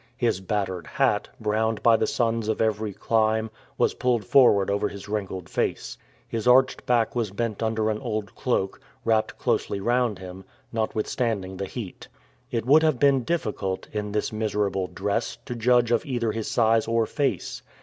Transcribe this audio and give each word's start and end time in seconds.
His 0.17 0.41
battered 0.41 0.87
hat, 0.87 1.29
browned 1.39 1.83
by 1.83 1.95
the 1.95 2.07
suns 2.07 2.47
of 2.47 2.59
every 2.59 2.91
clime, 2.91 3.51
was 3.77 3.93
pulled 3.93 4.25
forward 4.25 4.71
over 4.71 4.87
his 4.89 5.07
wrinkled 5.07 5.47
face. 5.47 5.95
His 6.27 6.47
arched 6.47 6.87
back 6.87 7.15
was 7.15 7.29
bent 7.29 7.61
under 7.61 7.87
an 7.91 7.99
old 7.99 8.33
cloak, 8.33 8.79
wrapped 9.05 9.37
closely 9.37 9.79
round 9.79 10.17
him, 10.17 10.43
notwithstanding 10.73 11.57
the 11.57 11.67
heat. 11.67 12.07
It 12.49 12.65
would 12.65 12.81
have 12.81 12.97
been 12.97 13.23
difficult, 13.23 13.87
in 13.93 14.11
this 14.11 14.33
miserable 14.33 14.87
dress, 14.87 15.37
to 15.45 15.53
judge 15.53 15.91
of 15.91 16.03
either 16.03 16.31
his 16.31 16.47
size 16.47 16.87
or 16.87 17.05
face. 17.05 17.61